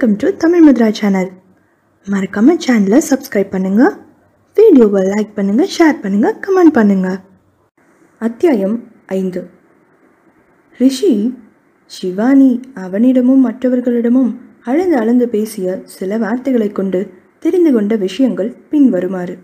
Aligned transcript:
Welcome 0.00 0.16
to 0.16 0.36
Tamil 0.36 0.68
Mudra 0.68 0.92
channel 0.92 1.30
மறக்காம 2.06 2.54
சேனலை 2.66 3.00
subscribe 3.10 3.50
பண்ணுங்கள் 3.50 3.96
வீடியோவை 4.54 5.02
லைக் 5.02 5.28
பண்ணுங்கள் 5.36 5.68
ஷேர் 5.78 5.98
பண்ணுங்கள் 6.02 6.36
கமெண்ட் 6.46 6.72
பண்ணுங்கள் 6.74 7.18
அத்தியாயம் 8.18 8.84
ஐந்து. 9.06 9.46
ரிஷி 10.78 11.34
சிவானி 11.86 12.60
அவனிடமும் 12.74 13.46
மற்றவர்களிடமும் 13.46 14.36
அழுந்து 14.64 14.96
அளந்து 14.96 15.28
பேசிய 15.28 15.80
சில 15.84 16.18
வார்த்தைகளைக் 16.18 16.74
கொண்டு 16.74 17.12
தெரிந்து 17.38 17.72
கொண்ட 17.72 17.96
விஷயங்கள் 17.96 18.56
பின்வருமாறு. 18.70 19.38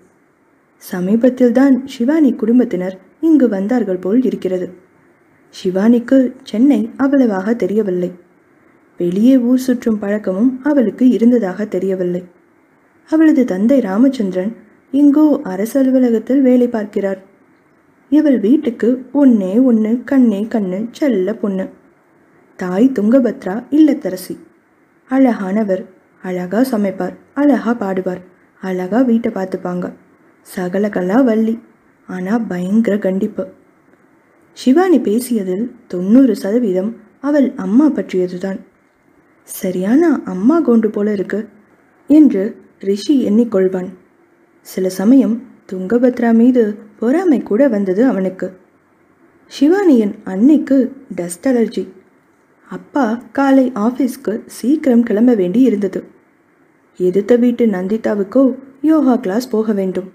சமீபத்தில்தான் 0.92 1.84
சிவானி 1.84 2.32
குடும்பத்தினர் 2.32 3.00
இங்கு 3.20 3.48
வந்தார்கள் 3.48 3.98
போல் 3.98 4.22
இருக்கிறது. 4.22 4.74
சிவானிக்கு 5.54 6.32
சென்னை 6.44 6.90
அவ்வளவாக 6.96 7.54
தெரியவில்லை. 7.54 8.12
வெளியே 8.98 9.38
ஊர் 9.38 9.58
சுற்றும் 9.58 9.98
பழக்கமும் 9.98 10.60
அவளுக்கு 10.62 11.08
இருந்ததாக 11.08 11.64
தெரியவில்லை. 11.64 12.24
அவளது 13.10 13.44
தந்தை 13.44 13.80
ராமச்சந்திரன் 13.80 14.52
எங்கோ 14.90 15.40
அரசு 15.42 15.80
அலுவலகத்தில் 15.80 16.40
வேலை 16.40 16.68
பார்க்கிறார். 16.68 17.20
இவள் 18.08 18.38
வீட்டுக்கு 18.38 18.88
ஒன்னே 19.14 19.62
ஒன்று 19.62 20.04
கண்ணே 20.04 20.46
கண்ணு 20.50 20.86
செல்ல 20.90 21.34
பொண்ணு. 21.34 21.68
தாய் 22.56 22.92
துங்கபத்ரா 22.94 23.64
இல்லத்தரசி. 23.70 24.36
அழகானவர் 25.10 25.84
அழகா 26.22 26.62
சமைப்பார் 26.62 27.14
அழகா 27.34 27.74
பாடுவார் 27.74 28.22
அழகா 28.62 29.00
வீட்டை 29.00 29.32
பார்த்துப்பாங்க. 29.32 29.92
சகலகலா 30.56 31.24
வள்ளி 31.24 31.58
ஆனால் 32.06 32.46
பயங்கர 32.46 32.98
கண்டிப்பு. 32.98 33.44
சிவானி 34.52 34.98
பேசியதில் 34.98 35.72
தொண்ணூறு 35.86 36.36
சதவீதம் 36.36 36.96
அவள் 37.20 37.52
அம்மா 37.56 37.86
பற்றியதுதான். 37.88 38.58
சரியான 39.46 40.20
அம்மா 40.24 40.60
கோண்டு 40.60 40.86
போல 40.86 41.12
இருக்கு 41.12 41.48
என்று 42.06 42.42
ரிஷி 42.80 43.28
எண்ணிக்கொள்வான். 43.28 43.88
சில 44.60 44.88
சமயம் 44.88 45.42
துங்கபத்ரா 45.72 46.34
மீது 46.34 46.78
பொறாமை 46.98 47.42
கூட 47.42 47.68
வந்தது 47.68 48.06
அவனுக்கு. 48.06 48.56
சிவானியின் 49.46 50.14
அன்னைக்கு 50.24 50.92
டஸ்ட் 51.14 51.48
அலர்ஜி. 51.48 51.88
அப்பா 52.68 53.22
காலை 53.32 53.72
ஆஃபீஸ்க்கு 53.74 54.42
சீக்கிரம் 54.46 55.02
கிளம்ப 55.02 55.34
வேண்டி 55.34 55.60
இருந்தது. 55.60 56.04
எதிர்த்த 56.96 57.36
வீட்டு 57.36 57.66
நந்திதாவுக்கோ 57.66 58.54
யோகா 58.82 59.16
கிளாஸ் 59.16 59.50
போக 59.50 59.72
வேண்டும். 59.72 60.10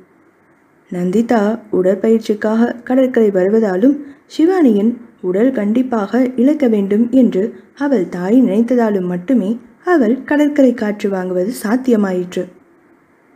நந்திதா 0.91 1.59
உடற்பயிற்சிக்காக 1.71 2.83
கடற்கரை 2.83 3.29
வருவதாலும் 3.29 3.99
சிவானியின் 4.25 4.97
உடல் 5.21 5.51
கண்டிப்பாக 5.51 6.29
இழக்க 6.35 6.67
வேண்டும் 6.67 7.09
என்று 7.11 7.43
அவள் 7.75 8.09
தாய் 8.09 8.41
நினைத்ததாலும் 8.43 9.07
மட்டுமே 9.07 9.59
அவள் 9.85 10.23
கடற்கரை 10.23 10.73
காற்று 10.73 11.09
வாங்குவது 11.09 11.51
சாத்தியமாயிற்று. 11.63 12.43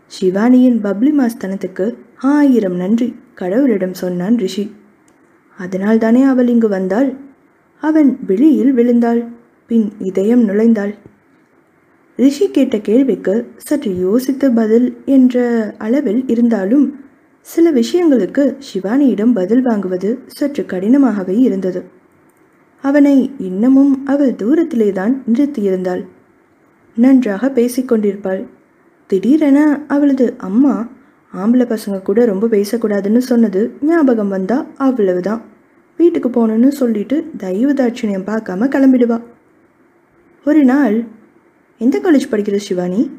சிவானியின் 0.08 0.82
பப்ளி 0.82 1.12
மாஸ்தனத்துக்கு 1.18 1.96
ஆயிரம் 2.18 2.76
நன்றி 2.76 3.16
கடவுளிடம் 3.36 3.92
சொன்னான் 3.92 4.38
ரிஷி. 4.38 4.72
அதனால் 5.58 5.98
தானே 5.98 6.22
அவள் 6.24 6.48
இங்கு 6.48 6.68
வந்தாள்? 6.68 7.14
அவன் 7.84 8.20
வெளியில் 8.28 8.74
விழுந்தாள் 8.74 9.24
பின் 9.68 9.92
இதயம் 10.00 10.50
நுழைந்தாள். 10.50 10.94
ரிஷி 12.16 12.52
கேட்ட 12.52 12.78
கேள்விக்கு 12.80 13.52
சற்று 13.58 14.00
யோசித்து 14.00 14.52
பதில் 14.52 14.98
என்ற 15.06 15.44
அளவில் 15.78 16.28
இருந்தாலும் 16.28 16.86
சில 17.46 17.72
விஷயங்களுக்கு 17.72 18.44
சிவானியிடம் 18.68 19.34
பதில் 19.34 19.66
வாங்குவது 19.66 20.20
சற்று 20.28 20.64
கடினமாகவே 20.64 21.36
இருந்தது. 21.40 21.84
அவனை 22.82 23.32
இன்னமும் 23.38 24.06
அவள் 24.06 24.34
தூரத்திலே 24.34 24.92
தான் 24.92 25.24
நிறுத்தியிருந்தாள். 25.34 26.06
நன்றாக 26.96 27.50
பேசிக்கொண்டிருப்பாள் 27.50 28.42
திடீரென 29.08 29.60
அவளது 29.88 30.34
அம்மா 30.38 30.88
ஆம்பளை 31.34 31.66
பசங்க 31.74 32.02
கூட 32.02 32.26
ரொம்ப 32.26 32.48
பேசக்கூடாதுன்னு 32.48 33.18
சொன்னது 33.18 33.74
ஞாபகம் 33.82 34.30
வந்தா 34.30 34.66
அவ்வளவுதான். 34.78 35.42
வீட்டுக்கு 35.98 36.30
போகணுன்னு 36.30 36.68
சொல்லிட்டு 36.68 37.30
தயவு 37.38 37.74
தாட்சிணியம் 37.74 38.28
பார்க்காம 38.32 38.70
கிளம்பிடுவா. 38.76 39.22
ஒரு 40.46 40.64
நாள் 40.64 41.04
எந்த 41.78 42.00
காலேஜ் 42.00 42.32
படிக்கிற 42.32 42.56
சிவானி? 42.56 43.12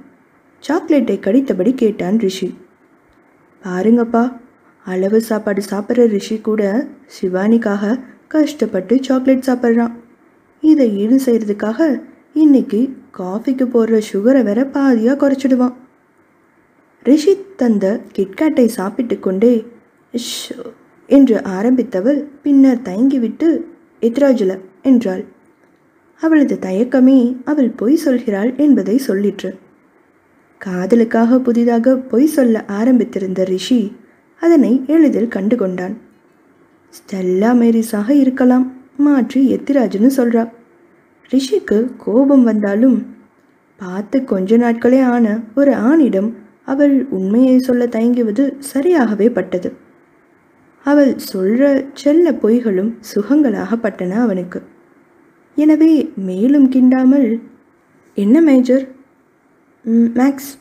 சாக்லேட்டை 0.58 1.18
கடித்தபடி 1.18 1.74
கேட்டான் 1.74 2.18
ரிஷி. 2.18 2.48
பாருங்கப்பா. 3.62 4.24
அளவு 4.86 5.18
சாப்பாடு 5.20 5.62
சாப்பிட்ற 5.70 6.06
ரிஷி 6.14 6.36
கூட 6.40 6.62
சிவானிக்காக 7.16 7.94
கஷ்டப்பட்டு 8.28 8.94
சாக்லேட் 9.06 9.48
சாப்பிட்றான். 9.48 9.94
இதை 10.62 10.86
ஈடு 11.02 11.16
செய்கிறதுக்காக 11.24 11.80
இன்னைக்கு 12.34 12.80
காஃபிக்கு 13.18 13.66
போடுற 13.74 13.96
சுகரை 14.10 14.42
வேற 14.48 14.60
பாதியாக 14.76 15.16
குறைச்சிடுவான். 15.22 15.74
ரிஷி 17.02 17.32
தந்த 17.56 17.84
கிட்கேட்டை 18.16 18.66
சாப்பிட்டு 18.78 19.16
கொண்டே 19.18 19.54
என்று 21.08 21.36
ஆரம்பித்தவள் 21.56 22.20
பின்னர் 22.42 22.84
தயங்கிவிட்டு 22.84 23.48
எத்ராஜுல 24.00 24.52
என்றாள். 24.82 25.24
அவளது 26.22 26.56
தயக்கமே 26.60 27.18
அவள் 27.44 27.70
பொய் 27.80 28.02
சொல்கிறாள் 28.04 28.50
என்பதை 28.56 28.96
சொல்லிற்று. 29.08 29.50
காதலுக்காக 30.60 31.38
புதிதாக 31.38 31.96
பொய் 32.10 32.26
சொல்ல 32.26 32.64
ஆரம்பித்திருந்த 32.68 33.42
ரிஷி 33.44 33.80
அதனை 34.42 34.72
எளிதில் 34.86 35.28
கண்டு 35.28 35.56
கொண்டான் 35.56 35.94
ஸ்டெல்லா 36.94 37.50
மேரிஸாக 37.60 38.10
இருக்கலாம் 38.10 38.66
மாற்றி 38.96 39.40
எத்திராஜ்னு 39.56 40.10
சொல்றா. 40.16 40.42
ரிஷிக்கு 41.32 41.78
கோபம் 41.96 42.44
வந்தாலும் 42.44 42.96
பார்த்து 43.80 44.24
கொஞ்ச 44.24 44.56
நாட்களே 44.56 45.00
ஆன 45.04 45.26
ஒரு 45.54 45.72
ஆணிடம் 45.72 46.30
அவள் 46.64 46.94
உண்மையை 47.08 47.58
சொல்ல 47.58 47.86
தயங்குவது 47.86 48.44
சரியாகவே 48.72 49.28
பட்டது. 49.32 49.68
அவள் 50.86 51.12
சொல்ற 51.32 51.62
செல்ல 51.92 52.32
பொய்களும் 52.32 52.90
சுகங்களாக 53.14 53.76
பட்டன 53.76 54.18
அவனுக்கு. 54.20 54.60
எனவே 55.56 55.92
மேலும் 56.28 56.68
கிண்டாமல் 56.70 57.28
என்ன 58.14 58.40
மேஜர்? 58.40 58.84
மேக்ஸ் 59.86 60.52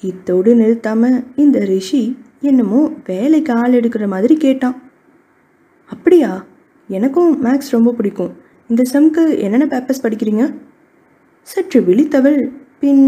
இத்தோடு 0.00 0.54
நிறுத்தாம 0.54 1.24
இந்த 1.36 1.58
ரிஷி 1.58 2.18
என்னமோ 2.40 2.90
வேலைக்கு 3.04 3.52
ஆள் 3.52 3.72
எடுக்கிற 3.72 4.08
மாதிரி 4.08 4.36
கேட்டான். 4.36 4.82
அப்படியா? 5.84 6.44
எனக்கும் 6.88 7.44
மேக்ஸ் 7.44 7.70
ரொம்ப 7.70 7.92
பிடிக்கும். 7.92 8.32
இந்த 8.68 8.82
செம்க்கு 8.92 9.38
என்னென்ன 9.38 9.66
பேப்பர்ஸ் 9.66 10.02
படிக்கிறீங்க? 10.02 10.54
சற்று 11.42 11.80
விழித்தவள் 11.80 12.48
பின் 12.80 13.04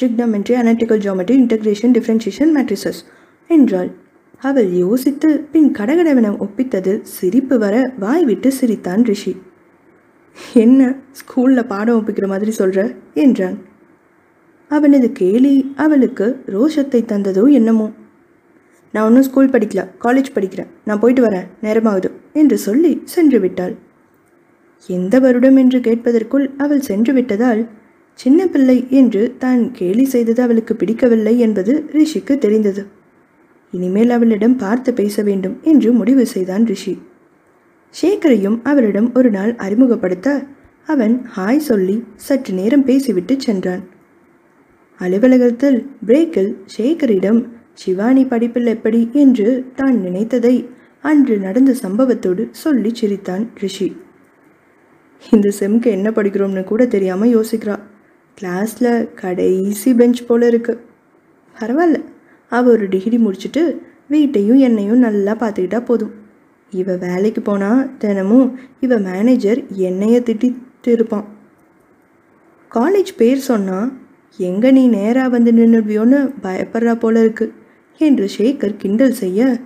trigonometry 0.00 0.54
analytical 0.62 1.04
geometry 1.06 1.34
integration 1.42 1.94
differentiation 1.96 2.54
matrices 2.56 3.00
என்றாள். 3.46 3.90
அவள் 4.38 4.72
யோசித்து 4.72 5.40
பின் 5.52 5.72
கடகடவென 5.72 6.36
ஒப்பித்தது 6.38 7.00
சிரிப்பு 7.02 7.58
வர 7.58 7.92
வாய் 7.98 8.24
விட்டு 8.24 8.52
சிரித்தான் 8.52 9.04
ரிஷி. 9.04 9.36
என்ன 10.54 10.94
ஸ்கூலில் 11.20 11.66
பாடம் 11.66 11.98
ஒப்பிக்கிற 12.00 12.26
மாதிரி 12.26 12.50
சொல்கிற 12.50 12.92
என்றான். 13.14 13.72
அவனது 14.70 15.12
கேலி 15.12 15.72
அவளுக்கு 15.76 16.26
ரோஷத்தை 16.46 17.00
தந்ததோ 17.12 17.44
என்னமோ. 17.52 17.86
நான் 18.94 19.04
ஒன்றும் 19.04 19.22
ஸ்கூல் 19.22 19.50
படிக்கல 19.50 19.82
காலேஜ் 20.04 20.34
படிக்கிறேன். 20.34 20.70
நான் 20.84 21.00
போயிட்டு 21.00 21.22
வரேன் 21.26 21.48
நேரமாகுது 21.62 22.10
என்று 22.32 22.58
சொல்லி 22.58 23.02
சென்று 23.04 23.40
விட்டாள். 23.40 23.74
எந்த 24.88 25.20
வருடம் 25.20 25.56
என்று 25.56 25.78
கேட்பதற்குள் 25.78 26.46
அவள் 26.56 26.80
சென்று 26.80 27.12
விட்டதால் 27.12 27.62
சின்ன 28.18 28.46
பிள்ளை 28.46 28.76
என்று 28.90 29.36
தான் 29.38 29.72
கேலி 29.72 30.04
செய்தது 30.04 30.42
அவளுக்கு 30.42 30.74
பிடிக்கவில்லை 30.74 31.38
என்பது 31.38 31.72
ரிஷிக்கு 31.92 32.38
தெரிந்தது. 32.38 32.82
இனிமேல் 33.72 34.10
அவளிடம் 34.10 34.56
பார்த்து 34.56 34.90
பேச 34.94 35.22
வேண்டும் 35.22 35.56
என்று 35.62 35.92
முடிவு 35.92 36.26
செய்தான் 36.26 36.64
ரிஷி. 36.64 36.94
ஷேகரையும் 37.94 38.58
அவளிடம் 38.62 39.08
ஒரு 39.14 39.30
நாள் 39.30 39.52
அறிமுகப்படுத்த 39.56 40.28
அவன் 40.84 41.14
ஹாய் 41.36 41.66
சொல்லி 41.70 41.96
சற்று 42.16 42.54
நேரம் 42.54 42.84
பேசிவிட்டு 42.84 43.34
சென்றான். 43.38 43.82
அலுவலகத்தில் 45.00 45.78
பிரேக்கில் 46.06 46.50
ஷேகரிடம் 46.76 47.40
சிவானி 47.74 48.24
படிப்பில் 48.24 48.66
எப்படி? 48.66 49.08
என்று 49.12 49.64
தான் 49.76 49.96
நினைத்ததை 49.96 50.66
அன்று 51.00 51.36
நடந்த 51.38 51.74
சம்பவத்தோடு 51.82 52.48
சொல்லி 52.50 52.94
சிரித்தான் 52.94 53.50
ரிஷி. 53.54 53.96
இந்த 55.32 55.50
செம்க்கு 55.58 55.86
என்ன 55.86 56.10
படிக்கிறோம்னு 56.10 56.64
கூட 56.64 56.86
தெரியாமல் 56.86 57.34
யோசிக்கிறா. 57.36 57.76
கிளாஸில் 58.38 59.14
கடைசி 59.14 59.94
பெஞ்ச் 59.94 60.26
போல 60.26 60.46
இருக்கு. 60.46 60.80
பரவாயில்ல 61.56 61.98
அவள் 62.52 62.72
ஒரு 62.72 62.88
டிகிரி 62.88 63.16
முடிச்சுட்டு 63.16 63.62
வீட்டையும் 64.08 64.58
என்னையும் 64.58 64.98
நல்லா 64.98 65.34
பார்த்துக்கிட்டா 65.34 65.84
போதும். 65.84 66.14
இவ 66.70 66.96
வேலைக்கு 66.96 67.40
போனால் 67.40 67.96
தினமும் 67.98 68.58
இவ 68.80 68.98
மேனேஜர் 68.98 69.60
என்னைய 69.88 70.22
திட்டிட்டு 70.24 70.88
இருப்பான். 70.88 71.26
காலேஜ் 72.74 73.12
பேர் 73.16 73.38
சொன்னா 73.50 73.78
எங்க 74.36 74.70
நீ 74.70 74.88
நேரா 74.88 75.28
வந்து 75.28 75.52
நின்றுவியோன்னு 75.52 76.34
பயப்படுறா 76.42 76.94
போல 76.94 77.20
இருக்கு 77.20 77.52
என்று 77.98 78.28
ஷேகர் 78.38 78.76
கிண்டல் 78.76 79.12
செய்ய. 79.12 79.60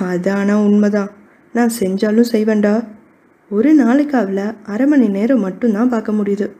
அதானா 0.00 0.52
உண்மைதான். 0.52 1.10
நான் 1.52 1.70
செஞ்சாலும் 1.80 2.30
செய்வேன்டா. 2.32 2.84
ஒரு 3.50 3.74
நாளைக்கு 3.74 4.18
அவளை 4.18 4.42
அரை 4.64 4.86
மணி 4.86 5.08
நேரம் 5.08 5.40
மட்டும்தான் 5.40 5.88
பார்க்க 5.88 6.12
முடியுது. 6.12 6.50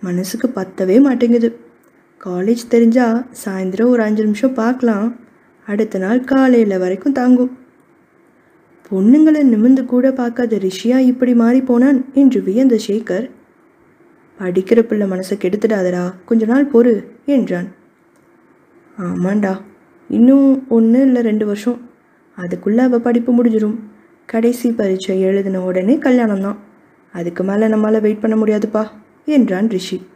மனசுக்கு 0.00 0.50
பத்தவே 0.54 1.00
மாட்டேங்குது. 1.00 1.58
காலேஜ் 2.24 2.68
தெரிஞ்சா 2.68 3.26
சாயந்தரம் 3.44 3.88
ஒரு 3.88 4.02
அஞ்சு 4.02 4.22
நிமிஷம் 4.22 4.54
பார்க்கலாம். 4.54 5.16
அடுத்த 5.66 5.98
நாள் 5.98 6.20
காலையில் 6.20 6.78
வரைக்கும் 6.78 7.12
தாங்கும். 7.12 7.58
பொண்ணுங்களை 8.90 9.42
நிமிர்ந்து 9.42 9.84
கூட 9.84 10.12
பார்க்காத 10.12 10.56
ரிஷியா 10.56 10.98
இப்படி 10.98 11.34
மாறி 11.34 11.60
போனான் 11.60 12.04
என்று 12.14 12.42
வியந்த 12.42 12.78
சேகர் 12.86 13.30
படிக்கிற 14.40 14.80
பிள்ளை 14.80 15.06
மனசை 15.10 15.34
கெடுத்துடாதடா. 15.34 16.14
கொஞ்ச 16.24 16.46
நாள் 16.46 16.70
பொறு 16.70 17.04
என்றான். 17.26 17.68
ஆமாண்டா. 18.98 19.52
இன்னும் 20.08 20.68
ஒன்று 20.68 21.00
இல்லை 21.02 21.22
ரெண்டு 21.22 21.46
வருஷம். 21.46 21.78
அதுக்குள்ளே 22.38 22.82
அவள் 22.82 23.00
படிப்பு 23.00 23.30
முடிஞ்சிடும் 23.36 23.76
கடைசி 24.26 24.70
பரீட்சை 24.70 25.20
எழுதின 25.20 25.60
உடனே 25.60 25.98
கல்யாணம் 25.98 26.40
தான் 26.40 26.58
அதுக்கு 27.12 27.44
மேலே 27.44 27.66
நம்மளால் 27.66 28.00
வெயிட் 28.00 28.20
பண்ண 28.20 28.36
முடியாதுப்பா 28.36 28.82
என்றான் 29.24 29.68
ரிஷி. 29.68 30.06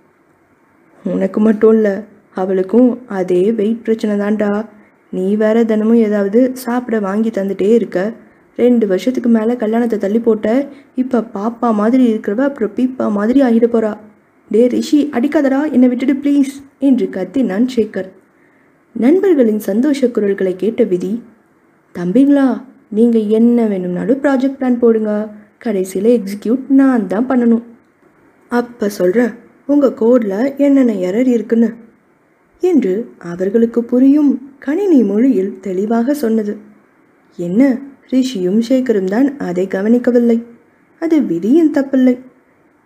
உனக்கு 1.04 1.40
மட்டும் 1.40 1.72
இல்லை 1.72 1.92
அவளுக்கும் 2.34 3.06
அதே 3.06 3.52
வெயிட் 3.52 3.84
பிரச்சனை 3.84 4.16
தான்டா. 4.16 4.68
நீ 5.10 5.36
வேற 5.36 5.64
தினமும் 5.64 6.02
ஏதாவது 6.06 6.50
சாப்பிட 6.56 7.00
வாங்கி 7.00 7.30
தந்துட்டே 7.30 7.70
இருக்க. 7.74 8.12
ரெண்டு 8.56 8.86
வருஷத்துக்கு 8.86 9.28
மேலே 9.28 9.56
கல்யாணத்தை 9.56 9.98
தள்ளி 9.98 10.20
போட்ட 10.20 10.68
இப்போ 10.94 11.18
பாப்பா 11.34 11.74
மாதிரி 11.74 12.14
இருக்கிறவ 12.14 12.38
அப்புறம் 12.38 12.74
பீப்பா 12.76 13.10
மாதிரி 13.10 13.42
ஆகிட 13.42 13.66
போறா. 13.74 13.92
டே 14.50 14.66
ரிஷி 14.66 14.98
அடிக்காதடா 15.16 15.72
என்னை 15.72 15.88
விட்டுடு 15.88 16.14
ப்ளீஸ் 16.22 16.52
என்று 16.78 17.06
கத்தினான் 17.06 17.66
சேகர். 17.74 18.08
நண்பர்களின் 18.92 19.58
சந்தோஷ 19.58 20.08
குரல்களை 20.10 20.56
கேட்ட 20.56 20.84
விதி 20.84 21.22
தம்பிங்களா 21.94 22.62
நீங்கள் 22.88 23.26
என்ன 23.28 23.66
வேணும்னாலும் 23.66 24.22
ப்ராஜெக்ட் 24.22 24.58
பிளான் 24.60 24.78
போடுங்க. 24.78 25.12
கடைசியில் 25.58 26.20
எக்ஸிக்யூட் 26.20 26.64
நான் 26.68 27.06
தான் 27.06 27.28
பண்ணணும். 27.28 27.62
அப்போ 28.48 28.88
சொல்கிறேன் 28.88 29.32
உங்கள் 29.66 29.96
கோடில் 30.00 30.56
என்னென்ன 30.56 30.92
எரர் 31.08 31.26
இருக்குன்னு? 31.26 31.70
என்று 32.62 32.94
அவர்களுக்கு 33.18 33.84
புரியும் 33.84 34.32
கணினி 34.58 35.02
மொழியில் 35.02 35.60
தெளிவாக 35.60 36.14
சொன்னது. 36.14 36.56
என்ன 37.38 37.78
ரிஷியும் 38.12 38.60
சேகரும் 38.68 39.12
தான் 39.14 39.38
அதை 39.38 39.66
கவனிக்கவில்லை. 39.66 40.38
அது 40.98 41.22
விதியின் 41.22 41.70
தப்பில்லை. 41.70 42.16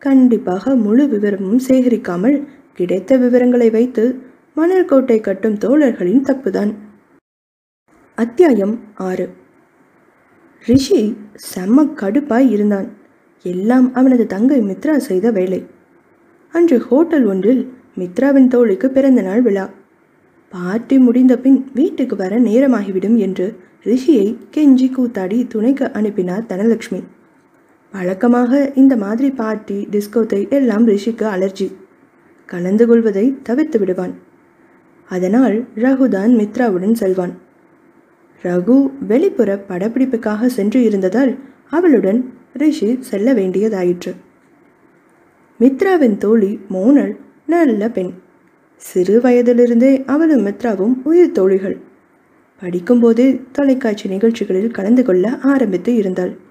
கண்டிப்பாக 0.04 0.74
முழு 0.74 1.04
விவரமும் 1.08 1.60
சேகரிக்காமல் 1.68 2.36
கிடைத்த 2.74 3.16
விவரங்களை 3.16 3.70
வைத்து 3.70 4.02
மணல் 4.54 4.84
கோட்டை 4.84 5.20
கட்டும் 5.20 5.56
தோழர்களின் 5.58 6.22
தப்புதான். 6.22 6.72
அத்தியாயம் 8.14 8.74
ஆறு. 8.94 9.26
ரிஷி 10.66 11.16
செம்ம 11.54 11.86
கடுப்பாய் 12.00 12.50
இருந்தான். 12.50 12.88
எல்லாம் 13.44 13.94
அவனது 13.94 14.26
தங்கை 14.26 14.60
மித்ரா 14.60 14.96
செய்த 14.96 15.30
வேலை. 15.30 15.66
அன்று 16.54 16.78
ஹோட்டல் 16.78 17.24
ஒன்றில் 17.24 17.62
மித்ராவின் 17.98 18.52
தோழிக்கு 18.54 18.86
பிறந்த 18.90 19.22
நாள் 19.22 19.42
விழா. 19.42 19.66
பார்ட்டி 20.48 20.98
முடிந்த 20.98 21.38
பின் 21.38 21.60
வீட்டுக்கு 21.74 22.16
வர 22.16 22.40
நேரமாகிவிடும் 22.40 23.16
என்று 23.16 23.46
ரிஷியை 23.84 24.28
கெஞ்சி 24.56 24.88
கூத்தாடி 24.96 25.46
துணைக்கு 25.46 25.92
அனுப்பினார் 25.92 26.48
தனலட்சுமி. 26.48 27.02
வழக்கமாக 27.94 28.72
இந்த 28.74 28.96
மாதிரி 28.96 29.30
பார்ட்டி 29.30 29.88
டிஸ்கோத்தை 29.90 30.50
எல்லாம் 30.50 30.88
ரிஷிக்கு 30.88 31.26
அலர்ஜி. 31.34 31.72
கலந்து 32.46 32.86
கொள்வதை 32.86 33.36
தவிர்த்து 33.42 33.78
விடுவான். 33.78 34.14
அதனால் 35.08 35.64
ரகுதான் 35.74 36.32
மித்ராவுடன் 36.40 36.92
செல்வான். 36.92 37.34
ரகு 38.42 38.90
வெளிப்புற 39.08 39.64
படப்பிடிப்புக்காக 39.68 40.46
சென்று 40.46 40.82
இருந்ததால் 40.82 41.38
அவளுடன் 41.70 42.32
ரிஷி 42.52 42.96
செல்ல 43.00 43.34
வேண்டியதாயிற்று. 43.34 44.14
மித்ராவின் 45.60 46.16
தோழி 46.16 46.60
மோனல் 46.68 47.16
நல்ல 47.46 47.88
பெண். 47.88 48.12
சிறு 48.76 49.20
வயதிலிருந்தே 49.20 50.04
அவளும் 50.04 50.46
மித்ராவும் 50.46 50.94
உயிர் 51.04 51.32
தோழிகள். 51.32 51.76
படிக்கும்போதே 52.62 53.42
தொலைக்காட்சி 53.52 54.08
நிகழ்ச்சிகளில் 54.08 54.70
கலந்து 54.70 55.04
கொள்ள 55.04 55.38
ஆரம்பித்து 55.38 55.94
இருந்தாள். 55.94 56.43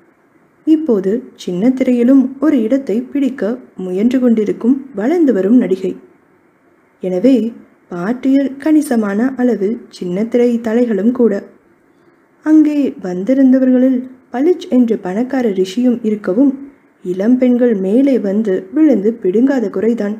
இப்போது 0.67 1.11
சின்ன 1.35 1.69
திரையிலும் 1.69 2.23
ஒரு 2.39 2.61
இடத்தை 2.61 3.01
பிடிக்க 3.01 3.57
முயன்று 3.75 4.19
கொண்டிருக்கும் 4.19 4.75
வளர்ந்து 4.95 5.33
வரும் 5.33 5.57
நடிகை. 5.57 5.95
எனவே 7.03 7.53
பாட்டியல் 7.87 8.51
கணிசமான 8.57 9.33
அளவில் 9.35 9.77
சின்ன 9.89 10.25
திரை 10.25 10.59
தலைகளும் 10.59 11.11
கூட. 11.11 11.33
அங்கே 12.45 12.77
வந்திருந்தவர்களில் 13.01 13.99
பளிச் 14.31 14.67
என்று 14.69 14.95
பணக்கார 14.97 15.49
ரிஷியும் 15.49 15.99
இருக்கவும் 16.03 16.53
இளம் 17.05 17.37
பெண்கள் 17.37 17.75
மேலே 17.75 18.19
வந்து 18.19 18.53
விழுந்து 18.73 19.11
பிடுங்காத 19.23 19.65
குறைதான். 19.69 20.15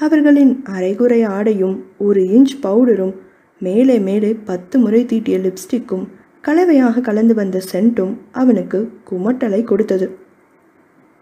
அவர்களின் 0.00 0.62
அரைகுறை 0.64 1.22
ஆடையும் 1.36 1.76
ஒரு 1.98 2.20
இன்ச் 2.20 2.56
பவுடரும் 2.62 3.14
மேலே 3.60 3.98
மேலே 3.98 4.30
பத்து 4.44 4.78
முறை 4.78 5.04
தீட்டிய 5.04 5.36
லிப்ஸ்டிக்கும் 5.38 6.04
கலவையாக 6.46 7.00
கலந்து 7.00 7.34
வந்த 7.34 7.60
சென்ட்டும் 7.72 8.12
அவனுக்கு 8.32 8.78
குமட்டலை 9.10 9.64
கொடுத்தது. 9.64 10.06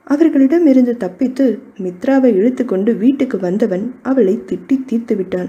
அவர்களிடம் 0.07 0.67
இருந்து 0.67 0.97
தப்பித்து 0.97 1.45
மித்ராவை 1.79 2.31
இழுத்துக்கொண்டு 2.39 2.97
வீட்டுக்கு 2.97 3.39
வந்தவன் 3.39 3.85
அவளை 4.03 4.35
திட்டி 4.47 4.77
தீர்த்து 4.87 5.17
விட்டான். 5.17 5.49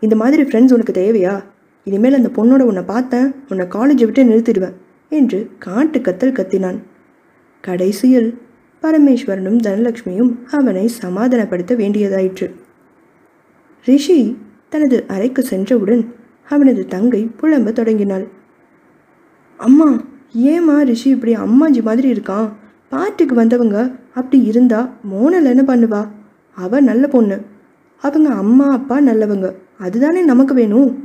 இந்த 0.00 0.16
மாதிரி 0.16 0.42
ஃப்ரெண்ட்ஸ் 0.42 0.72
உனக்கு 0.72 0.92
தேவையா? 0.92 1.34
இனிமேல் 1.84 2.14
அந்த 2.14 2.30
பொண்ணோட 2.36 2.60
உன்னை 2.60 2.82
பார்த்தேன் 2.82 3.34
உன்னை 3.48 3.66
காலேஜை 3.66 4.04
விட்டு 4.04 4.24
நிறுத்திடுவேன் 4.24 4.74
என்று 5.08 5.50
காட்டு 5.58 5.98
கத்தல் 5.98 6.36
கத்தினான். 6.38 6.78
கடைசியில் 7.60 8.30
பரமேஸ்வரனும் 8.82 9.62
தனலட்சுமியும் 9.66 10.32
அவனை 10.50 10.90
சமாதானப்படுத்த 11.02 11.72
வேண்டியதாயிற்று. 11.82 12.48
ரிஷி 13.86 14.18
தனது 14.68 15.04
அறைக்கு 15.06 15.42
சென்றவுடன் 15.42 16.02
அவனது 16.48 16.86
தங்கை 16.86 17.30
புலம்ப 17.40 17.72
தொடங்கினாள். 17.72 18.26
அம்மா 19.56 20.00
ஏம்மா 20.32 20.82
ரிஷி 20.82 21.10
இப்படி 21.10 21.34
அம்மாஜி 21.34 21.82
மாதிரி 21.82 22.12
இருக்கான்? 22.12 22.48
பாட்டுக்கு 22.88 23.34
வந்தவங்க 23.34 23.96
அப்படி 24.14 24.42
இருந்தா 24.42 24.90
மோனல் 25.02 25.44
என்ன 25.44 25.62
பண்ணுவா? 25.66 26.08
அவ 26.54 26.80
நல்ல 26.80 27.06
பொண்ணு. 27.06 27.40
அவங்க 28.02 28.30
அம்மா 28.30 28.72
அப்பா 28.72 29.00
நல்லவங்க. 29.00 29.54
அதுதானே 29.78 30.22
நமக்கு 30.22 30.54
வேணும் 30.54 31.04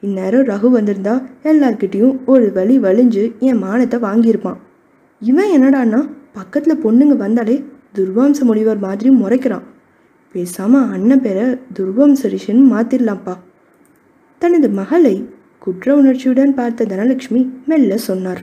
இந்நேரம் 0.00 0.46
ரகு 0.46 0.68
வந்திருந்தா 0.70 1.22
எல்லார்கிட்டேயும் 1.44 2.16
ஒரு 2.24 2.52
வழி 2.52 2.78
வலிஞ்சு 2.78 3.38
என் 3.38 3.62
மானத்தை 3.62 4.00
வாங்கியிருப்பான். 4.00 4.56
இவன் 5.20 5.50
என்னடான்னா 5.50 6.08
பக்கத்தில் 6.32 6.82
பொண்ணுங்க 6.84 7.16
வந்தாலே 7.16 7.64
துர்வாம்ச 7.94 8.42
முடிவர் 8.42 8.78
மாதிரி 8.78 9.10
முறைக்கிறான். 9.10 9.62
பேசாமல் 10.32 10.90
அண்ணன் 10.90 11.20
பேரை 11.20 11.44
துர்வம்ச 11.74 12.22
ரிஷின்னு 12.22 12.66
மாத்திரலாம்ப்பா. 12.74 13.36
தனது 14.38 14.68
மகளை 14.68 15.28
குற்ற 15.58 15.96
உணர்ச்சியுடன் 15.96 16.54
பார்த்த 16.54 16.84
தனலட்சுமி 16.84 17.50
மெல்ல 17.66 17.96
சொன்னார். 17.96 18.42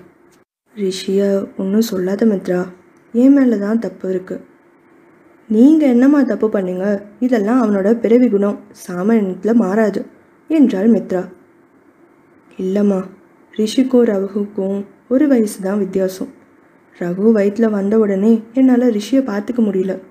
ரிஷிய 0.76 1.48
ஒன்றும் 1.58 1.82
சொல்லாத 1.82 2.26
மித்ரா. 2.26 2.64
என் 3.12 3.34
மேலே 3.34 3.58
தான் 3.58 3.80
தப்பு 3.80 4.10
இருக்கு. 4.10 4.42
நீங்கள் 5.48 5.90
என்னம்மா 5.90 6.24
தப்பு 6.24 6.48
பண்ணீங்க? 6.48 7.02
இதெல்லாம் 7.20 7.62
அவனோட 7.64 7.94
பிறவி 7.94 8.30
குணம். 8.30 8.60
சாமானியத்தில் 8.88 9.54
மாறாது 9.54 10.06
என்றாள் 10.48 10.90
மித்ரா. 10.90 11.24
இல்லைம்மா. 12.58 13.00
ரிஷிக்கும் 13.58 14.08
ரகுவுக்கும் 14.12 14.86
ஒரு 15.08 15.28
வயசு 15.28 15.62
தான் 15.62 15.78
வித்தியாசம். 15.78 16.28
ரகு 17.00 17.32
வயிற்றில் 17.32 17.70
வந்த 17.70 18.00
உடனே 18.00 18.44
என்னால் 18.54 18.82
ரிஷியை 18.82 19.22
பார்த்துக்க 19.32 19.58
முடியல. 19.58 20.02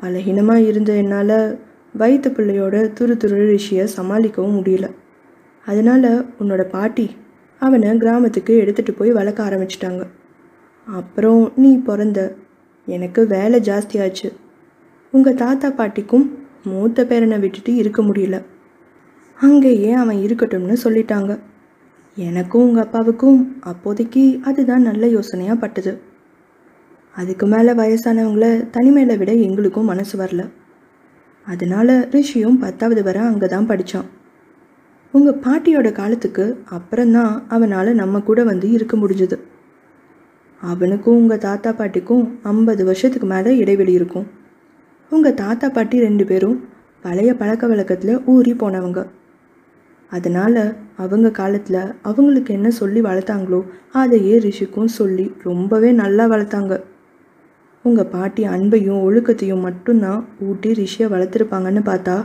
பலகீனமாக 0.00 0.66
இருந்த 0.66 0.92
என்னால் 0.92 1.60
வயிற்று 1.92 2.30
பிள்ளையோட 2.30 2.76
துரு 3.00 3.16
துரு 3.16 3.58
ரிஷியை 3.58 3.88
சமாளிக்கவும் 3.96 4.58
முடியல. 4.58 4.88
அதனால் 5.66 6.26
உன்னோட 6.40 6.62
பாட்டி 6.62 7.10
அவனை 7.58 7.98
கிராமத்துக்கு 7.98 8.52
எடுத்துகிட்டு 8.62 8.90
போய் 8.90 9.10
வளர்க்க 9.10 9.48
ஆரம்பிச்சிட்டாங்க. 9.48 10.06
அப்புறம் 10.86 11.52
நீ 11.56 11.76
பிறந்த 11.76 12.36
எனக்கு 12.84 13.26
வேலை 13.26 13.60
ஜாஸ்தியாச்சு. 13.60 14.32
உங்கள் 15.10 15.34
தாத்தா 15.34 15.70
பாட்டிக்கும் 15.70 16.26
மூத்த 16.64 17.04
பேரனை 17.04 17.38
விட்டுட்டு 17.40 17.74
இருக்க 17.74 18.02
முடியல. 18.02 18.42
அங்கேயே 19.38 19.92
அவன் 19.92 20.16
இருக்கட்டும்னு 20.16 20.76
சொல்லிட்டாங்க. 20.84 21.38
எனக்கும் 22.16 22.64
உங்கள் 22.66 22.84
அப்பாவுக்கும் 22.84 23.58
அப்போதைக்கு 23.60 24.40
அதுதான் 24.42 24.82
நல்ல 24.82 25.06
யோசனையாக 25.06 25.54
பட்டது. 25.54 26.02
அதுக்கு 27.12 27.46
மேலே 27.46 27.72
வயசானவங்கள 27.72 28.70
தனிமையில் 28.70 29.18
விட 29.18 29.32
எங்களுக்கும் 29.32 29.84
மனசு 29.84 30.18
வரல. 30.18 30.50
அதனால 31.46 32.08
ரிஷியும் 32.10 32.58
பத்தாவது 32.58 33.02
வரை 33.02 33.20
அங்கே 33.20 33.46
தான் 33.46 33.68
படித்தான் 33.68 34.08
உங்கள் 35.12 35.40
பாட்டியோட 35.44 35.92
காலத்துக்கு 35.92 36.44
அப்புறம்தான் 36.70 37.42
அவனால் 37.48 37.94
நம்ம 37.94 38.20
கூட 38.20 38.44
வந்து 38.44 38.70
இருக்க 38.70 38.96
முடிஞ்சது. 38.96 39.36
அவனுக்கும் 40.60 41.16
உங்கள் 41.16 41.38
தாத்தா 41.38 41.72
பாட்டிக்கும் 41.72 42.24
ஐம்பது 42.42 42.84
வருஷத்துக்கு 42.84 43.26
மேலே 43.26 43.56
இடைவெளி 43.56 43.92
இருக்கும். 43.92 44.26
உங்கள் 45.10 45.34
தாத்தா 45.34 45.68
பாட்டி 45.68 46.00
ரெண்டு 46.00 46.24
பேரும் 46.24 46.56
பழைய 47.02 47.34
பழக்க 47.34 47.66
வழக்கத்தில் 47.66 48.22
ஊறி 48.24 48.52
போனவங்க. 48.52 49.06
அதனால் 50.10 50.76
அவங்க 50.96 51.30
காலத்தில் 51.30 51.94
அவங்களுக்கு 52.02 52.54
என்ன 52.54 52.70
சொல்லி 52.70 53.00
வளர்த்தாங்களோ 53.02 53.60
அதையே 53.92 54.38
ரிஷிக்கும் 54.38 54.94
சொல்லி 54.98 55.34
ரொம்பவே 55.42 55.92
நல்லா 55.92 56.26
வளர்த்தாங்க. 56.26 56.80
உங்கள் 57.84 58.06
பாட்டி 58.06 58.42
அன்பையும் 58.46 59.04
ஒழுக்கத்தையும் 59.06 59.60
மட்டும்தான் 59.60 60.24
ஊட்டி 60.40 60.72
ரிஷியை 60.72 61.08
வளர்த்துருப்பாங்கன்னு 61.14 61.82
பார்த்தா 61.84 62.24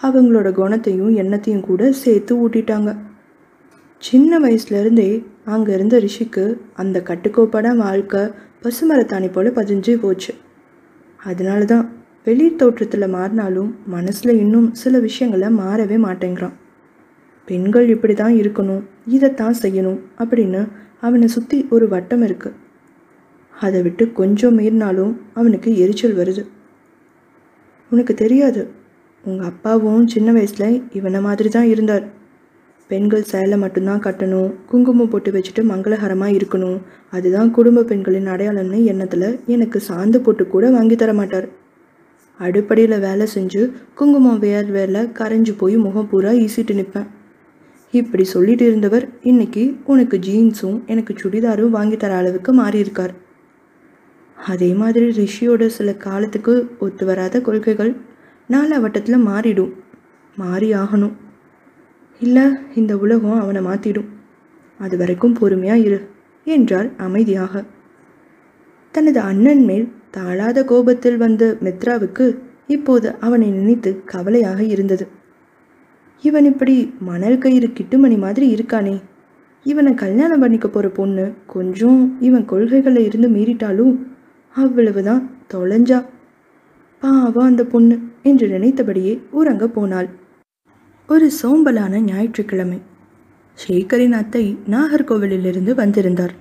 அவங்களோட 0.00 0.48
குணத்தையும் 0.52 1.12
எண்ணத்தையும் 1.22 1.66
கூட 1.68 1.90
சேர்த்து 2.02 2.32
ஊட்டிட்டாங்க. 2.44 2.90
சின்ன 4.02 4.38
வயசுலேருந்தே 4.38 5.10
அங்கே 5.54 5.70
இருந்த 5.76 5.96
ரிஷிக்கு 6.04 6.44
அந்த 6.74 6.96
கட்டுக்கோப்பான 7.08 7.76
வாழ்க்கை 7.76 8.22
பசுமரத்தாணி 8.64 9.28
போல் 9.32 9.56
பதிஞ்சு 9.58 9.92
போச்சு. 10.02 10.32
அதனால 11.20 11.60
தான் 11.64 11.84
வெளி 12.26 12.46
தோற்றத்தில் 12.56 13.14
மாறினாலும் 13.14 13.70
மனசில் 13.94 14.32
இன்னும் 14.42 14.68
சில 14.82 14.98
விஷயங்களை 15.06 15.48
மாறவே 15.62 15.96
மாட்டேங்கிறான். 16.06 16.54
பெண்கள் 17.48 17.88
இப்படி 17.94 18.14
தான் 18.14 18.36
இருக்கணும் 18.42 18.84
இதைத்தான் 19.14 19.56
செய்யணும் 19.62 20.00
அப்படின்னு 20.22 20.60
அவனை 21.06 21.26
சுற்றி 21.34 21.56
ஒரு 21.76 21.86
வட்டம் 21.88 22.22
இருக்குது 22.28 22.60
அதை 23.54 23.80
விட்டு 23.82 24.04
கொஞ்சம் 24.12 24.56
மீறினாலும் 24.58 25.12
அவனுக்கு 25.34 25.70
எரிச்சல் 25.82 26.16
வருது. 26.20 26.42
உனக்கு 27.90 28.14
தெரியாது 28.22 28.62
உங்கள் 29.24 29.48
அப்பாவும் 29.50 30.06
சின்ன 30.06 30.28
வயசில் 30.32 30.82
இவனை 30.92 31.20
மாதிரி 31.20 31.48
தான் 31.48 31.68
இருந்தார். 31.70 32.04
பெண்கள் 32.90 33.28
சேலை 33.30 33.56
மட்டும்தான் 33.58 34.04
கட்டணும் 34.06 34.50
குங்குமம் 34.70 35.10
போட்டு 35.12 35.30
வச்சுட்டு 35.32 35.62
மங்களகரமாக 35.70 36.36
இருக்கணும். 36.38 36.78
அதுதான் 37.10 37.50
குடும்ப 37.50 37.84
பெண்களின் 37.90 38.30
அடையாளம்னு 38.34 38.80
எண்ணத்தில் 38.84 39.28
எனக்கு 39.46 39.80
சாந்து 39.88 40.20
போட்டு 40.20 40.46
கூட 40.46 40.70
வாங்கி 40.70 40.96
தர 40.96 41.12
மாட்டார். 41.12 41.48
அடுப்படியில் 42.40 42.96
வேலை 42.98 43.26
செஞ்சு 43.34 43.62
குங்குமம் 43.94 44.38
வேர் 44.38 44.70
வேலை 44.70 45.02
கரைஞ்சு 45.18 45.52
போய் 45.56 45.76
முகம் 45.76 46.08
பூரா 46.08 46.32
ஈசிட்டு 46.44 46.74
நிற்பேன் 46.74 47.10
இப்படி 47.94 48.24
சொல்லிட்டு 48.24 48.64
இருந்தவர் 48.64 49.04
இன்னைக்கு 49.22 49.64
உனக்கு 49.84 50.16
ஜீன்ஸும் 50.18 50.78
எனக்கு 50.86 51.12
சுடிதாரும் 51.22 51.76
வாங்கி 51.76 51.96
தர 51.96 52.14
அளவுக்கு 52.16 52.52
மாறியிருக்கார் 52.52 53.14
அதே 54.38 54.70
மாதிரி 54.74 55.06
ரிஷியோட 55.18 55.66
சில 55.76 55.92
காலத்துக்கு 55.96 56.54
ஒத்து 56.78 57.04
வராத 57.04 57.40
கொள்கைகள் 57.40 57.92
நாலு 58.48 58.80
வட்டத்தில் 58.80 59.26
மாறிடும். 59.26 59.72
மாறி 60.36 60.72
ஆகணும். 60.72 61.12
இல்லை 62.20 62.42
இந்த 62.74 62.98
உலகம் 62.98 63.40
அவனை 63.40 63.62
மாற்றிடும் 63.62 64.08
அது 64.78 64.96
வரைக்கும் 64.96 65.32
பொறுமையாக 65.32 65.80
இரு 65.80 66.08
என்றார் 66.44 66.90
அமைதியாக. 66.96 67.64
தனது 68.90 69.20
அண்ணன் 69.20 69.64
மேல் 69.64 69.92
தாழாத 70.10 70.64
கோபத்தில் 70.64 71.16
வந்த 71.16 71.56
மித்ராவுக்கு 71.64 72.38
இப்போது 72.66 73.14
அவனை 73.18 73.50
நினைத்து 73.50 74.02
கவலையாக 74.04 74.62
இருந்தது. 74.62 75.06
இவன் 76.22 76.44
இப்படி 76.44 76.94
மணல் 77.00 77.38
கயிறு 77.38 77.68
கிட்டுமணி 77.68 78.18
மாதிரி 78.18 78.54
இருக்கானே. 78.54 79.02
இவனை 79.64 79.94
கல்யாணம் 79.94 80.40
பண்ணிக்க 80.40 80.68
போகிற 80.68 80.92
பொண்ணு 80.92 81.34
கொஞ்சம் 81.46 82.16
இவன் 82.20 82.44
கொள்கைகளை 82.44 83.04
இருந்து 83.04 83.28
மீறிட்டாலும் 83.28 83.94
அவ்வளவுதான் 84.54 85.30
தொலைஞ்சா 85.54 86.04
பாவா 87.04 87.42
அந்த 87.44 87.64
பொண்ணு 87.64 87.96
என்று 88.22 88.46
நினைத்தபடியே 88.48 89.14
உறங்க 89.30 89.68
போனாள். 89.68 90.08
ஒரு 91.06 91.30
சோம்பலான 91.42 92.00
ஞாயிற்றுக்கிழமை. 92.00 92.78
ஷேகரின் 93.58 94.12
அத்தை 94.12 94.44
நாகர்கோவிலிருந்து 94.66 95.74
வந்திருந்தார். 95.74 96.34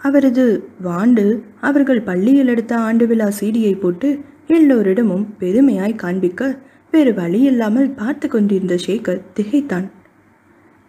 அவரது 0.00 0.44
வாண்டு 0.82 1.24
அவர்கள் 1.60 2.02
பள்ளியில் 2.02 2.48
எடுத்த 2.48 2.72
ஆண்டு 2.78 3.06
விழா 3.06 3.28
சீடியை 3.40 3.78
போட்டு 3.78 4.08
எல்லோரிடமும் 4.46 5.24
பெருமையாய் 5.38 5.94
காண்பிக்க 5.94 6.50
வேறு 6.90 7.14
வழி 7.14 7.40
இல்லாமல் 7.40 7.90
பார்த்து 7.90 8.28
கொண்டிருந்த 8.28 8.74
ஷேகர் 8.86 9.24
திகைத்தான். 9.34 9.90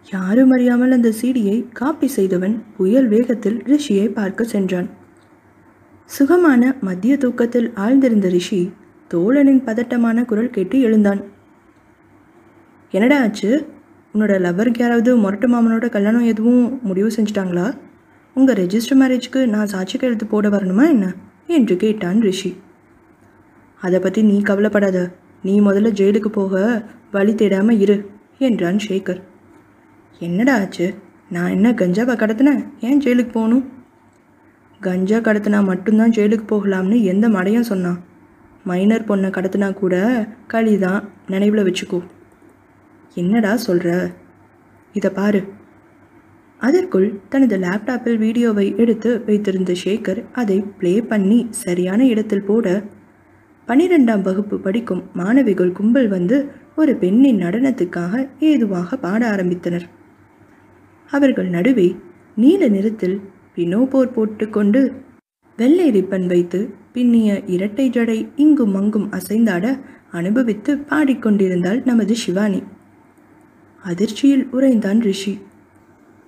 யாரும் 0.06 0.50
அறியாமல் 0.50 0.90
அந்த 0.90 1.12
சீடியை 1.20 1.56
காப்பி 1.72 2.06
செய்தவன் 2.06 2.62
புயல் 2.76 3.08
வேகத்தில் 3.08 3.58
ரிஷியை 3.62 4.12
பார்க்க 4.12 4.44
சென்றான். 4.44 4.88
சுகமான 6.10 6.72
மத்திய 6.80 7.16
தூக்கத்தில் 7.16 7.68
ஆழ்ந்திருந்த 7.76 8.28
ரிஷி 8.28 8.62
தோழனின் 9.14 9.64
பதட்டமான 9.64 10.24
குரல் 10.24 10.50
கேட்டு 10.50 10.80
எழுந்தான். 10.80 11.20
என்னடா 12.90 13.20
ஆச்சு? 13.20 13.68
உன்னோட 14.14 14.32
லவ்வருக்கு 14.44 14.78
யாராவது 14.78 15.18
மொரட்டு 15.18 15.44
மாமனோட 15.54 15.88
கல்யாணம் 15.88 16.24
எதுவும் 16.24 16.80
முடிவு 16.82 17.08
செஞ்சிட்டாங்களா? 17.08 17.78
உங்கள் 18.34 18.66
ரெஜிஸ்டர் 18.66 19.00
மேரேஜ்க்கு 19.00 19.46
நான் 19.46 19.66
சாட்சி 19.66 19.98
கையெழுத்து 19.98 20.26
போட 20.26 20.48
வரணுமா 20.48 20.88
என்ன? 20.88 21.14
என்று 21.46 21.76
கேட்டான் 21.76 22.20
ரிஷி. 22.20 22.56
அதை 23.80 24.00
பற்றி 24.00 24.22
நீ 24.22 24.40
கவலைப்படாத. 24.40 25.14
நீ 25.42 25.60
முதல்ல 25.60 25.90
ஜெயிலுக்கு 26.00 26.28
போக 26.28 26.82
வழி 27.10 27.32
தேடாமல் 27.32 27.80
இரு 27.80 28.10
என்றான் 28.38 28.76
ஷேகர் 28.88 29.20
என்னடா 30.18 30.58
ஆச்சு? 30.58 30.94
நான் 31.28 31.50
என்ன 31.50 31.72
கஞ்சாவை 31.72 32.14
கடத்தினேன் 32.14 32.64
ஏன் 32.80 33.00
ஜெயிலுக்கு 33.00 33.30
போகணும்? 33.30 33.72
கஞ்சா 34.80 35.18
கடத்தினா 35.18 35.64
மட்டும்தான் 35.64 36.10
ஜெயிலுக்கு 36.10 36.44
போகலாம்னு 36.48 37.02
எந்த 37.02 37.28
மடையும் 37.28 37.68
சொன்னான். 37.72 38.10
மைனர் 38.64 39.08
பொண்ணை 39.08 39.28
கடத்தினா 39.36 39.68
கூட 39.74 39.94
களி 40.52 40.74
தான் 40.78 41.02
நினைவில் 41.26 41.66
வச்சுக்கோ. 41.68 41.98
என்னடா 43.14 43.52
சொல்கிற 43.66 43.90
இதை 44.94 45.10
பாரு. 45.10 45.40
அதற்குள் 46.60 47.06
தனது 47.28 47.56
லேப்டாப்பில் 47.56 48.18
வீடியோவை 48.24 48.66
எடுத்து 48.82 49.10
வைத்திருந்த 49.26 49.72
ஷேகர் 49.84 50.20
அதை 50.32 50.58
ப்ளே 50.80 50.92
பண்ணி 51.12 51.38
சரியான 51.62 52.00
இடத்தில் 52.06 52.44
போட 52.44 52.66
பனிரெண்டாம் 53.68 54.22
வகுப்பு 54.22 54.56
படிக்கும் 54.60 55.02
மாணவிகள் 55.12 55.72
கும்பல் 55.72 56.08
வந்து 56.08 56.36
ஒரு 56.76 56.92
பெண்ணின் 56.96 57.42
நடனத்துக்காக 57.42 58.22
ஏதுவாக 58.48 58.96
பாட 58.96 59.22
ஆரம்பித்தனர். 59.34 59.86
அவர்கள் 61.10 61.48
நடுவே 61.56 61.88
நீல 62.34 62.68
நிறத்தில் 62.68 63.16
பினோபோர் 63.56 64.14
போட்டுக்கொண்டு 64.14 64.80
வெள்ளை 65.58 65.88
ரிப்பன் 65.90 66.26
வைத்து 66.26 66.60
பின்னிய 66.94 67.42
இரட்டை 67.46 67.90
ஜடை 67.90 68.28
இங்கும் 68.36 68.74
அங்கும் 68.74 69.10
அசைந்தாட 69.12 69.80
அனுபவித்து 70.10 70.76
பாடிக்கொண்டிருந்தாள் 70.76 71.84
நமது 71.84 72.16
சிவானி. 72.16 72.62
அதிர்ச்சியில் 73.82 74.48
உறைந்தான் 74.52 75.00
ரிஷி. 75.00 75.38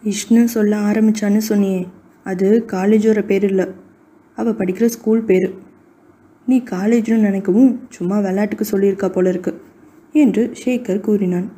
விஷ்ணு 0.02 0.48
சொல்ல 0.48 0.76
ஆரம்பிச்சான்னு 0.76 1.40
சொன்னியே 1.48 1.86
அது 2.24 2.64
காலேஜோட 2.66 3.24
பேர் 3.24 3.44
இல்லை. 3.44 3.66
அவள் 4.36 4.52
படிக்கிற 4.52 4.84
ஸ்கூல் 4.84 5.24
பேர். 5.24 5.54
நீ 6.46 6.62
காலேஜ்னு 6.70 7.26
நினைக்கவும் 7.26 7.78
சும்மா 7.88 8.20
விளையாட்டுக்கு 8.20 8.66
சொல்லியிருக்கா 8.70 9.08
போல 9.08 9.28
இருக்கு 9.28 9.62
என்று 10.12 10.52
ஷேகர் 10.64 11.00
கூறினான். 11.00 11.52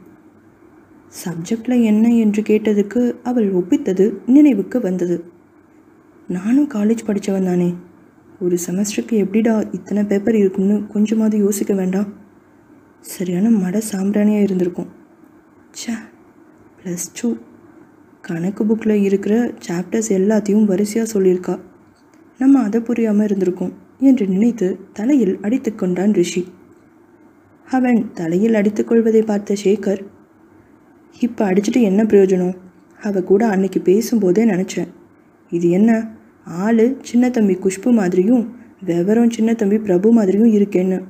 சப்ஜெக்டில் 1.25 1.83
என்ன 1.83 2.15
என்று 2.15 2.43
கேட்டதுக்கு 2.43 3.15
அவள் 3.23 3.53
ஒப்பித்தது 3.53 4.13
நினைவுக்கு 4.27 4.81
வந்தது. 4.81 5.25
நானும் 6.29 6.69
காலேஜ் 6.69 7.05
படித்தவன் 7.07 7.45
தானே. 7.45 7.75
ஒரு 8.40 8.59
செமஸ்டருக்கு 8.66 9.16
எப்படிடா 9.25 9.64
இத்தனை 9.73 10.02
பேப்பர் 10.05 10.35
இருக்கும்னு 10.35 10.87
கொஞ்சமாவது 10.87 11.38
யோசிக்க 11.38 11.75
வேண்டாம். 11.75 12.09
சரியான 13.00 13.50
மட 13.50 13.81
சாம்பிராணியாக 13.93 14.47
இருந்திருக்கும். 14.47 14.88
ச்சே 15.76 15.95
ப்ளஸ் 16.78 17.07
டூ 17.21 17.37
கணக்கு 18.21 18.64
புக்கில் 18.64 19.02
இருக்கிற 19.02 19.55
சாப்டர்ஸ் 19.69 20.11
எல்லாத்தையும் 20.19 20.64
வரிசையாக 20.64 21.19
சொல்லியிருக்கா. 21.19 21.61
நம்ம 22.38 22.62
அதை 22.62 22.81
புரியாமல் 22.81 23.26
இருந்திருக்கோம் 23.26 23.73
என்று 23.99 24.26
நினைத்து 24.26 24.78
தலையில் 24.93 25.38
அடித்துக்கொண்டான் 25.43 26.12
ரிஷி. 26.12 26.43
அவன் 27.69 28.12
தலையில் 28.12 28.55
அடித்துக்கொள்வதை 28.55 29.23
பார்த்த 29.25 29.57
ஷேகர் 29.64 30.02
இப்போ 31.21 31.43
அடிச்சுட்டு 31.50 31.81
என்ன 31.81 32.02
பிரயோஜனம்? 32.05 32.57
அவ 33.00 33.23
கூட 33.23 33.47
அன்னைக்கு 33.47 33.81
பேசும்போதே 33.81 34.45
நினச்சேன். 34.45 34.88
இது 35.50 35.71
என்ன? 35.71 35.90
ஆள் 36.47 37.00
சின்ன 37.03 37.31
தம்பி 37.31 37.55
குஷ்பு 37.55 37.93
மாதிரியும் 37.93 38.55
விவரம் 38.81 39.31
சின்ன 39.31 39.55
தம்பி 39.55 39.79
பிரபு 39.79 40.12
மாதிரியும் 40.12 40.53
இருக்கேன்னு. 40.53 41.03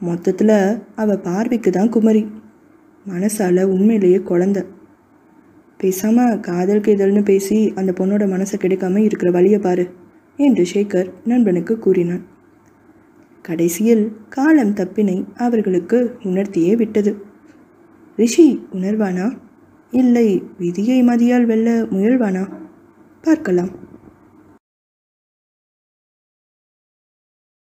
மொத்தத்தில் 0.00 0.82
அவள் 0.94 1.18
பார்வைக்கு 1.18 1.70
தான் 1.70 1.88
குமரி. 1.88 2.26
மனசால் 3.08 3.62
உண்மையிலேயே 3.62 4.16
குழந்த. 4.16 4.66
பேசாமல் 5.76 6.40
காதல் 6.40 6.80
கேதல்னு 6.80 7.24
பேசி 7.24 7.72
அந்த 7.74 7.92
பொண்ணோட 7.92 8.24
மனசை 8.28 8.54
கிடைக்காம 8.58 8.96
இருக்கிற 8.96 9.30
வழியை 9.30 9.58
பாரு 9.58 9.90
என்று 10.36 10.66
சேகர் 10.74 11.12
நண்பனுக்கு 11.24 11.78
கூறினான். 11.78 12.24
கடைசியில் 13.42 14.16
காலம் 14.28 14.74
தப்பினை 14.74 15.24
அவர்களுக்கு 15.34 16.16
உணர்த்தியே 16.22 16.76
விட்டது. 16.76 17.16
ரிஷி 18.16 18.66
உணர்வானா? 18.72 19.38
இல்லை 19.90 20.42
விதியை 20.58 21.02
மதியால் 21.02 21.44
வெல்ல 21.44 21.82
முயல்வானா? 21.82 22.48
பார்க்கலாம். 23.22 23.84